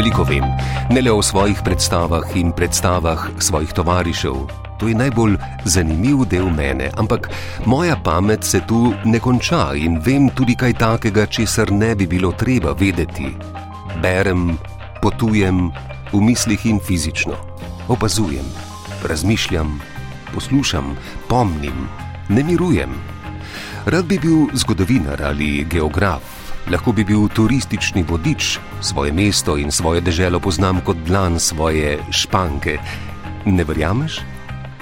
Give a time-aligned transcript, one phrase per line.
[0.00, 0.46] Veliko vem,
[0.88, 4.36] ne le o svojih predstavah in predstavah svojih tovarišev.
[4.80, 5.36] To je najbolj
[5.68, 7.28] zanimiv del mene, ampak
[7.68, 12.32] moja pamet se tu ne konča in vem tudi kaj takega, česar ne bi bilo
[12.32, 13.28] treba vedeti.
[14.00, 14.56] Berem,
[15.04, 15.68] potujem
[16.16, 17.36] v mislih in fizično,
[17.92, 18.48] opazujem,
[19.04, 19.76] razmišljam,
[20.32, 20.96] poslušam,
[21.28, 21.88] pomnim,
[22.32, 22.96] ne mirujem.
[23.84, 26.39] Rad bi bil zgodovinar ali geograf,
[26.70, 32.78] lahko bi bil turistični vodič, svoje mesto in svoje deželo poznam kot dlan svoje španke.
[33.46, 34.20] Ne verjameš?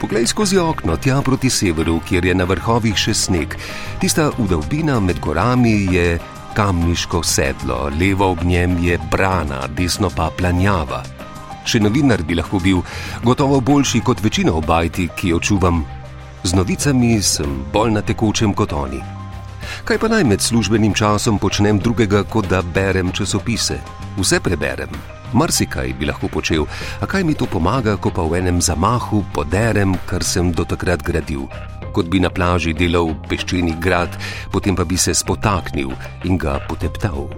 [0.00, 3.56] Poglej skozi okno tja proti severu, kjer je na vrhovih še sneg.
[4.00, 6.18] Tista udobina med gorami je
[6.54, 11.02] kamniško sedlo, levo ob njem je brana, desno pa planjava.
[11.64, 12.82] Še novinar bi lahko bil,
[13.24, 15.84] gotovo boljši kot večina obajti, ki jo čuvam.
[16.44, 19.23] Z novicami sem bolj na tekočem kot oni.
[19.84, 23.74] Kaj pa naj med službenim časom počnem drugega, kot da berem časopise?
[24.16, 24.88] Vse preberem,
[25.36, 26.64] marsikaj bi lahko počel,
[27.04, 31.04] a kaj mi to pomaga, ko pa v enem zamahu poderem, kar sem do takrat
[31.04, 31.44] gradil.
[31.92, 34.16] Kot bi na plaži delal peščeni grad,
[34.48, 35.92] potem pa bi se spotaknil
[36.24, 37.28] in ga poteptal.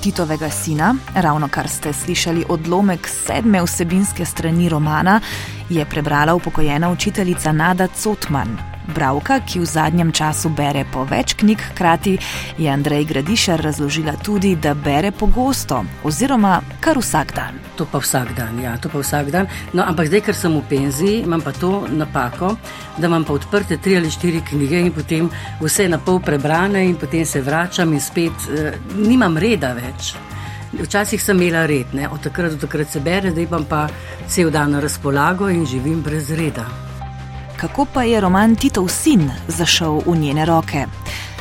[0.00, 5.20] Titovega sina, ravno kar ste slišali odlomek sedme vsebinske strani romana,
[5.68, 8.77] je prebrala upokojena učiteljica Nada Cotman.
[8.88, 12.14] Bravka, ki v zadnjem času bere po več knjig, hkrati
[12.56, 17.60] je Andrej Gradišar razložila tudi, da bere pogosto, oziroma kar vsak dan.
[17.76, 19.50] To pa vsak dan, ja, to pa vsak dan.
[19.76, 22.54] No, ampak zdaj, ker sem v penziji, imam pa to napako,
[22.96, 25.28] da imam pa odprte tri ali štiri knjige in potem
[25.60, 30.16] vse na pol prebrane in potem se vračam in spet eh, nimam reda več.
[30.72, 32.08] Včasih sem imela red, ne?
[32.08, 33.86] od takrat do takrat se bere, zdaj pa
[34.28, 36.87] cel dan na razpolago in živim brez reda
[37.58, 40.86] kako pa je roman Titov sin zašel v njene roke.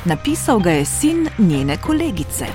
[0.05, 2.45] Napisal ga je sin njene kolegice.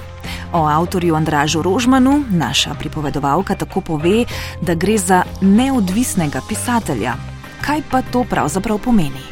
[0.53, 4.25] O avtorju Andražu Rožmanu naša pripovedovalka tako pove,
[4.60, 7.14] da gre za neodvisnega pisatelja.
[7.66, 9.22] Kaj pa to pravzaprav pomeni?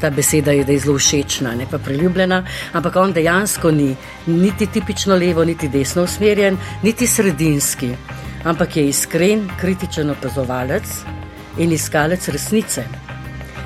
[0.00, 5.16] Ta beseda je, je zelo všečna, ne pa priljubljena, ampak on dejansko ni niti tipično
[5.16, 7.94] levo, niti desno usmerjen, niti sredinski,
[8.44, 10.84] ampak je iskren, kritičen opazovalec
[11.58, 12.84] in iskalec resnice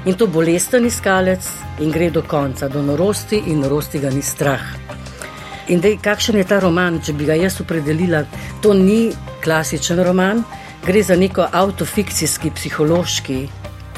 [0.04, 1.44] in to bolesten iskalec
[1.80, 4.64] in gre do konca, do norosti in norosti ga ni strah.
[5.68, 8.24] In dej, kakšen je ta roman, če bi ga jaz opredelila?
[8.60, 9.08] To ni
[9.40, 10.42] klasičen roman,
[10.84, 13.38] gre za neko autofikcijski, psihološki,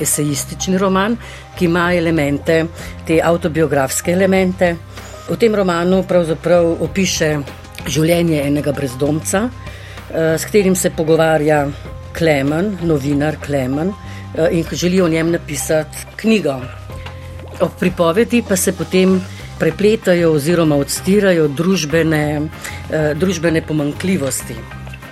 [0.00, 1.16] esejistični roman,
[1.58, 2.60] ki ima elemente,
[3.06, 4.76] te autobiografske elemente.
[5.26, 7.32] V tem romanu pravzaprav opiše
[7.86, 11.66] življenje enega brezdomca, eh, s katerim se pogovarja
[12.12, 13.92] Klemen, novinar Klemen.
[14.38, 16.60] Eh, in želi o njem napisati knjigo.
[17.60, 19.20] Ob pripovedi pa se potem
[19.58, 22.48] prepletajo oziroma odstirajo družbene,
[22.90, 24.54] eh, družbene pomankljivosti.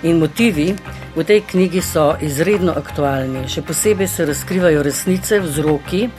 [0.03, 0.75] In motivi
[1.15, 6.09] v tej knjigi so izredno aktualni, še posebej se razkrivajo resnice, vzroki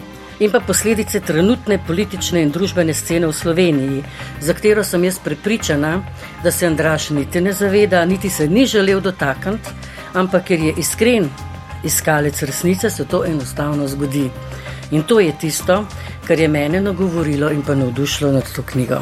[0.41, 4.05] in pa posledice trenutne politične in družbene scene v Sloveniji,
[4.41, 6.03] za katero sem jaz prepričana,
[6.43, 9.71] da se Andraš niti ne zaveda, niti se ni želel dotakniti,
[10.15, 11.31] ampak ker je iskren
[11.87, 14.31] iskalec resnice, se to enostavno zgodi.
[14.91, 15.85] In to je tisto,
[16.27, 19.01] kar je mene nagovorilo in pa navdušilo nad to knjigo.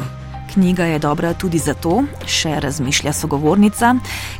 [0.53, 3.95] Knjiga je dobra tudi zato, še razmišlja sogovornica,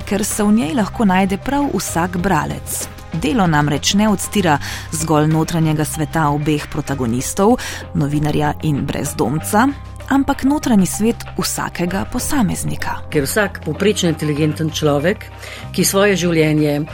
[0.08, 2.86] ker se v njej lahko najde prav vsak bralec.
[3.22, 4.58] Delo namreč ne odstira
[4.92, 7.58] zgolj notranjega sveta obeh protagonistov,
[7.94, 9.68] novinarja in brezdomca,
[10.10, 12.98] ampak notranji svet vsakega posameznika.
[13.10, 15.26] Ker vsak poprečen inteligenten človek,
[15.74, 16.90] ki svoje življenje uh,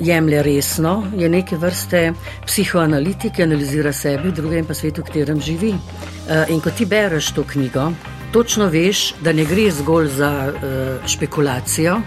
[0.00, 2.12] jemlje resno, je neke vrste
[2.46, 5.74] psihoanalitik, analizira sebe, druge in pa svet, v katerem živi.
[5.74, 7.90] Uh, in ko ti bereš to knjigo,
[8.32, 12.00] točno veš, da ne gre zgolj za uh, špekulacijo,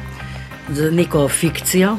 [0.69, 1.97] za neko fikcijo,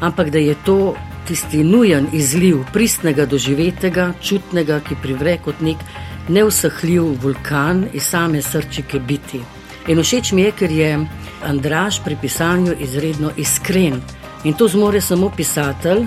[0.00, 0.94] ampak da je to.
[1.22, 5.78] Tisti nujen izliv pristnega doživetega, čutnega, ki privre kot nek
[6.28, 9.40] neusahljiv vulkan iz same srčike biti.
[9.88, 11.06] In všeč mi je, ker je
[11.44, 14.00] Andraš pri pisanju izredno iskren.
[14.44, 16.06] In to zmore samo pisatelj,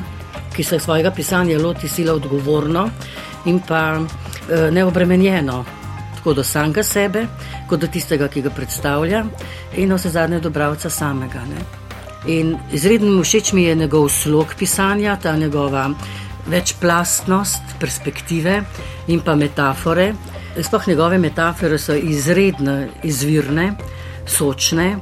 [0.55, 2.89] ki se svojega pisanja loti sila odgovorno
[3.45, 5.65] in pa e, neobremenjeno,
[6.15, 7.27] tako do samega sebe,
[7.69, 9.25] kot do tistega, ki ga predstavlja,
[9.77, 11.43] in vse zadnje do bravca samega.
[11.49, 11.65] Ne.
[12.27, 15.89] In izredno všeč mi je njegov slog pisanja, ta njegova
[16.45, 18.63] večplastnost, perspektive
[19.07, 20.13] in pa metafore.
[20.61, 23.73] Sploh njegove metafore so izredno izvirne,
[24.25, 24.97] sočne.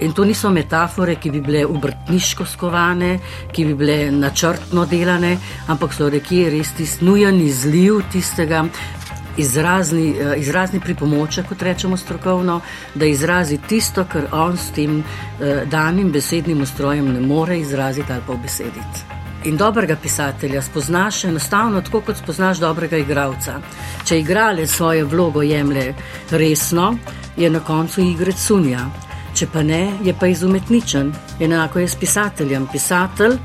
[0.00, 3.18] In to niso metafore, ki bi bile obrtniško skovane,
[3.52, 8.66] ki bi bile načrtno delane, ampak so reki res tisti nujen izliv tistega
[9.36, 12.60] izrazni, uh, izrazni pripomoček, kot rečemo strokovno,
[12.94, 18.22] da izrazi tisto, kar on s tem uh, danim besednim ustrojem ne more izraziti ali
[18.26, 19.25] pa obesediti.
[19.46, 23.60] In dobrega pisatelja spoznaš enostavno tako, kot spoznaš dobrega igralca.
[24.04, 25.94] Če igralec svojo vlogo jemlje
[26.30, 26.96] resno,
[27.36, 28.88] je na koncu igre cunja.
[29.38, 31.12] Če pa ne, je pa izumetničen.
[31.40, 32.66] Enako je s pisateljem.
[32.72, 33.38] Pisatelj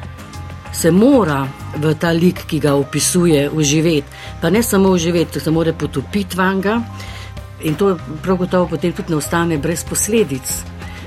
[0.74, 1.46] se mora
[1.78, 4.18] v ta lik, ki ga opisuje, uživeti.
[4.42, 6.82] Pa ne samo uživeti, se mora potopiti vanga
[7.62, 10.64] in to prav gotovo potem tudi ne ostane brez posledic.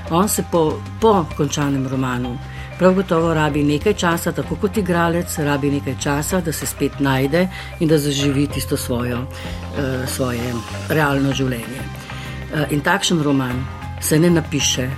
[0.09, 2.37] On se po, po končanem romanu
[2.79, 7.47] prav gotovo rabi nekaj časa, tako kot igralec, rabi nekaj časa, da se spet najde
[7.79, 10.53] in da zaživi tisto svojo, uh, svoje
[10.89, 11.81] realno življenje.
[11.81, 13.65] Uh, in takšen roman
[14.01, 14.89] se ne napiše,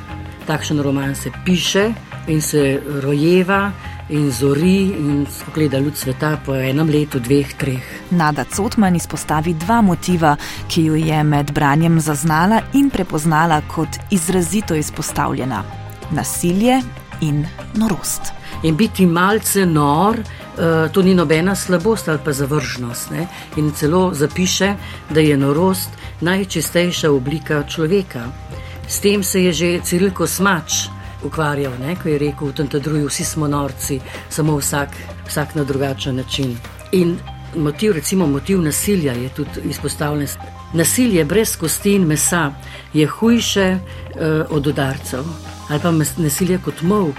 [0.48, 1.92] takšen roman se piše
[2.28, 3.72] in se rojeva
[4.10, 7.84] in zori in gleda luč sveta po enem letu, dveh, treh.
[8.12, 10.36] Nada Cotman izpostavi dva motiva,
[10.68, 15.64] ki ju je med branjem zaznala in prepoznala kot izrazito izpostavljena:
[16.12, 16.82] nasilje
[17.22, 18.22] in norost.
[18.64, 23.12] In biti malce nor, uh, to ni nobena slabost ali pa zavržnost.
[23.12, 23.28] Ne?
[23.56, 24.76] In celo zapiše,
[25.10, 25.90] da je norost
[26.22, 28.26] najčistejša oblika človeka.
[28.88, 30.88] S tem se je že Ciril Kosmač
[31.24, 31.96] ukvarjal, ne?
[31.96, 34.00] ko je rekel: v tem druju vsi smo norci,
[34.30, 34.90] samo vsak,
[35.28, 36.58] vsak na drugačen način.
[36.92, 37.18] In
[37.56, 40.28] motiv, recimo motiv nasilja je tudi izpostavljen.
[40.74, 42.52] Nasilje brez kosti in mesa
[42.94, 45.24] je hujše uh, od udarcev,
[45.70, 47.16] ali pa nasilje kot mok,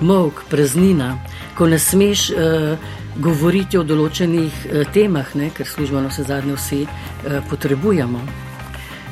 [0.00, 1.18] mok, praznina,
[1.54, 2.78] ko ne smeš uh,
[3.16, 5.50] govoriti o določenih uh, temah, ne?
[5.50, 8.24] ker službeno se zadnje vsi uh, potrebujemo.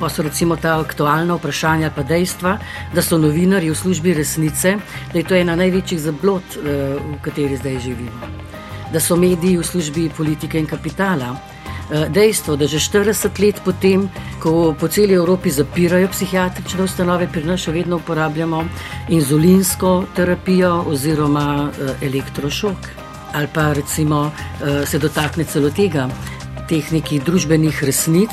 [0.01, 2.59] Pa so recimo ta aktualna vprašanja, pa dejstva,
[2.93, 4.77] da so novinari v službi resnice,
[5.13, 8.29] da je to ena največjih zablod, eh, v kateri zdaj živimo.
[8.93, 11.37] Da so mediji v službi politike in kapitala.
[11.87, 14.11] Eh, dejstvo, da že 40 let potem,
[14.43, 18.65] ko po celi Evropi zapirajo psihiatrične ustanove, pri nas še vedno uporabljamo
[19.09, 22.77] inzulinsko terapijo oziroma eh, elektrošok.
[23.37, 24.33] Ali pa recimo
[24.87, 26.07] se dotakne celo tega,
[26.69, 28.33] tehniki družbenih resnic,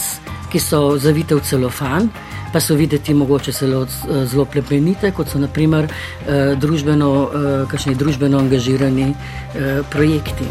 [0.54, 2.08] ki so zavite v celofan,
[2.54, 3.88] pa so videti mogoče zelo,
[4.26, 10.46] zelo plemenite, kot so naprimer eh, družbeno, eh, kakšni družbeno angažirani eh, projekti.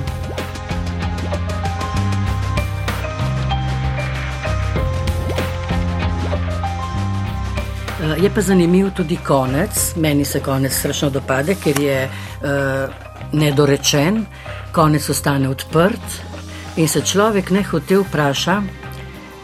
[8.18, 12.92] Je pa zanimiv tudi konec, meni se konec strašno dopade, ker je uh,
[13.32, 14.24] nedorečen,
[14.72, 16.20] konec ostane odprt
[16.76, 18.62] in se človek ne hote vpraša,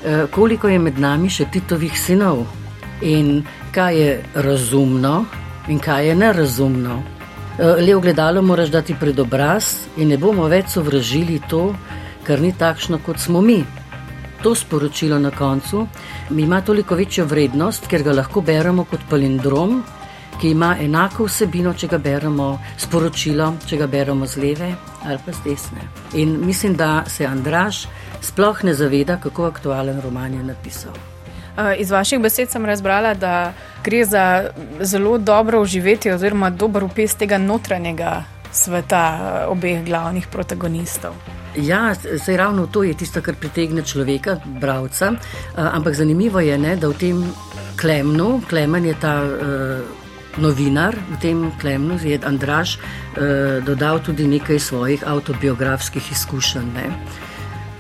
[0.05, 2.45] Eh, koliko je med nami še Titovih sinov
[3.03, 3.43] in
[3.75, 5.25] kaj je razumno
[5.69, 7.01] in kaj je nerazumno.
[7.59, 11.75] Eh, le v gledalo moraš dati pred obraz in ne bomo več sovražili to,
[12.23, 13.65] kar ni takšno, kot smo mi.
[14.43, 15.87] To sporočilo na koncu
[16.31, 19.83] ima toliko večjo vrednost, ker ga lahko beremo kot palindrom,
[20.41, 24.73] ki ima enako vsebino, če ga beremo sporočilo, če ga beremo z leve
[25.05, 25.89] ali pa z desne.
[26.15, 27.87] In mislim, da se Andraš
[28.23, 30.95] sploh ne zaveda, kako aktualen roman je napisal.
[31.79, 33.53] Iz vaših besed sem razbrala, da
[33.85, 34.51] gre za
[34.81, 41.38] zelo dobro uživetje oziroma dober upis tega notranjega sveta obeh glavnih protagonistov.
[41.57, 45.13] Ja, se ravno to je tisto, kar pritegne človeka, bralca.
[45.57, 47.23] Ampak zanimivo je, ne, da v tem
[47.81, 54.59] klemnu, klemen je ta uh, novinar, v tem klemnu je Andraš uh, dodal tudi nekaj
[54.59, 56.69] svojih avtobiografskih izkušenj.
[56.75, 56.87] Ne.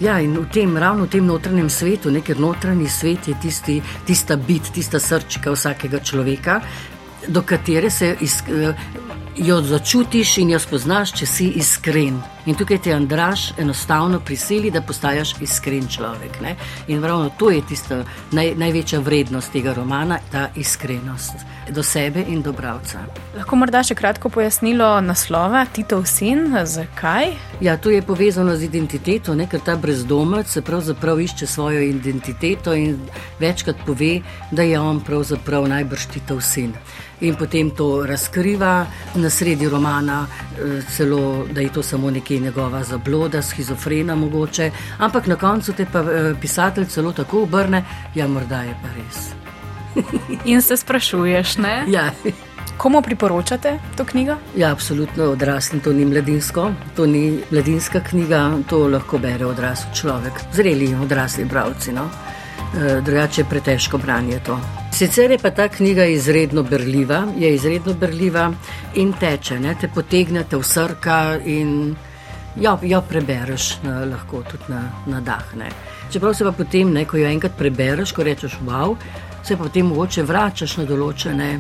[0.00, 3.81] Ja, in v tem, ravno v tem notranjem svetu, ne, ker notranji svet je tisti,
[4.07, 6.61] tista bit, tista srčika vsakega človeka,
[7.28, 8.38] do katere se iz,
[9.37, 12.23] jo začutiš in jo spoznaš, če si iskren.
[12.49, 16.40] In tukaj te Andraš enostavno prisili, da postaješ iskren človek.
[16.40, 16.55] Ne?
[16.87, 17.99] In ravno to je tista
[18.33, 23.02] naj, največja vrednost tega romana, ta iskrenost do sebe in do bravca.
[23.37, 27.35] Lahko morda še kratko pojasnilo naslova Titov sin, zakaj?
[27.61, 29.45] Ja, to je povezano z identiteto, ne?
[29.45, 32.97] ker ta brezdomec se pravzaprav išče svojo identiteto in
[33.38, 36.73] večkrat pove, da je on pravzaprav najbrž Titov sin
[37.21, 43.42] in potem to razkriva na sredi romana, eh, celo da je to samo njegova zabloda,
[43.42, 48.76] schizofrena mogoče, ampak na koncu te pa eh, pisatelj celo tako obrne, ja, morda je
[48.83, 49.28] pa res.
[50.52, 51.85] in se sprašuješ, ne?
[51.88, 52.11] Ja.
[52.76, 54.37] Komu priporočate to knjigo?
[54.57, 60.33] Ja, absolutno odraslim, to ni mladinsko, to ni mladinska knjiga, to lahko bere odrasel človek,
[60.52, 61.92] zreli odrasli bravci.
[61.92, 62.07] No?
[62.76, 64.61] E, drugače je pretežko branje to.
[64.92, 68.52] Sicer je pa ta knjiga izredno berljiva, je izredno berljiva
[68.95, 69.75] in teče, ne?
[69.80, 71.97] te potegne, te vsrka in
[72.57, 75.55] jo, jo prebereš na, lahko tudi na, na dah.
[75.57, 75.71] Ne.
[76.11, 78.97] Čeprav se pa potem, ne, ko jo enkrat prebereš, ko rečeš wow,
[79.43, 81.50] se potem mogoče vračaš na določene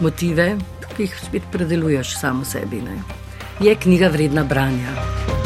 [0.00, 0.52] motive,
[0.94, 2.82] ki jih spet predeluješ samo sebi.
[2.82, 3.00] Ne.
[3.62, 5.37] Je knjiga vredna branja.